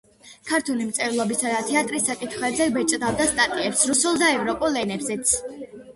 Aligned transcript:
ქართული 0.51 0.87
მწერლობისა 0.91 1.51
და 1.55 1.59
თეატრის 1.67 2.07
საკითხებზე 2.11 2.69
ბეჭდავდა 2.79 3.27
სტატიებს 3.35 3.85
რუსულ 3.93 4.19
და 4.23 4.31
ევროპულ 4.39 4.81
ენებზეც. 4.87 5.37